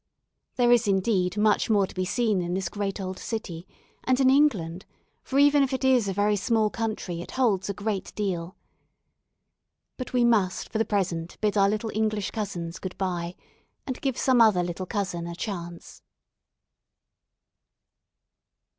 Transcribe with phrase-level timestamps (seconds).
[0.55, 3.67] There is, indeed, much more to be seen in this great old city,
[4.03, 4.83] and in England,
[5.21, 8.55] for even if it is a very small country it holds a great deal.
[9.97, 13.35] But we must for the present bid our little English cousins "good bye"
[13.85, 16.01] and give some other little cousin a chance.